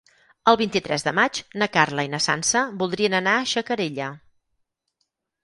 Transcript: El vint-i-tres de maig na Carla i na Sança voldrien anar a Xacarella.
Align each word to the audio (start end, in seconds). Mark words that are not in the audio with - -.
El 0.51 0.55
vint-i-tres 0.61 1.03
de 1.07 1.11
maig 1.19 1.41
na 1.63 1.67
Carla 1.75 2.05
i 2.07 2.09
na 2.15 2.21
Sança 2.27 2.65
voldrien 2.81 3.19
anar 3.19 3.37
a 3.37 3.45
Xacarella. 3.53 4.11